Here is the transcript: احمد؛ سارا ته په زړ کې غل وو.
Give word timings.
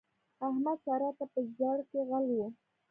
احمد؛ 0.47 0.77
سارا 0.85 1.09
ته 1.17 1.25
په 1.33 1.39
زړ 1.57 1.77
کې 1.89 1.99
غل 2.09 2.25
وو. 2.35 2.47